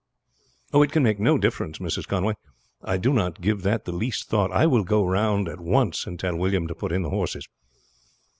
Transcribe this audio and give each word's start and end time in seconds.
"It 0.73 0.91
can 0.91 1.03
make 1.03 1.19
no 1.19 1.37
difference, 1.37 1.77
Mrs. 1.77 2.07
Conway. 2.07 2.33
I 2.83 2.97
do 2.97 3.13
not 3.13 3.39
give 3.39 3.61
that 3.61 3.85
the 3.85 3.91
least 3.91 4.27
thought. 4.29 4.51
I 4.51 4.65
will 4.65 4.83
go 4.83 5.05
round 5.05 5.47
at 5.47 5.59
once 5.61 6.07
and 6.07 6.19
tell 6.19 6.35
William 6.35 6.65
to 6.67 6.73
put 6.73 6.91
in 6.91 7.03
the 7.03 7.11
horses." 7.11 7.47